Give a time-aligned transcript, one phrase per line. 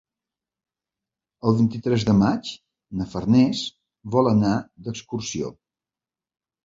[1.51, 2.51] El vint-i-tres de maig
[3.01, 3.63] na Farners
[4.17, 4.55] vol anar
[4.87, 5.53] d'excursió.